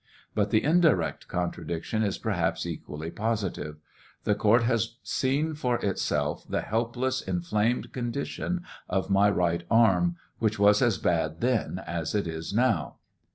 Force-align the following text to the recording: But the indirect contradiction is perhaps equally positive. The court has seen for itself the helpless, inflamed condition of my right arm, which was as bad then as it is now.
But 0.33 0.49
the 0.49 0.63
indirect 0.63 1.27
contradiction 1.27 2.01
is 2.01 2.17
perhaps 2.17 2.65
equally 2.65 3.11
positive. 3.11 3.77
The 4.23 4.33
court 4.33 4.63
has 4.63 4.95
seen 5.03 5.53
for 5.53 5.75
itself 5.77 6.43
the 6.49 6.61
helpless, 6.61 7.21
inflamed 7.21 7.93
condition 7.93 8.63
of 8.89 9.11
my 9.11 9.29
right 9.29 9.61
arm, 9.69 10.15
which 10.39 10.57
was 10.57 10.81
as 10.81 10.97
bad 10.97 11.39
then 11.39 11.83
as 11.85 12.15
it 12.15 12.25
is 12.25 12.51
now. 12.51 12.95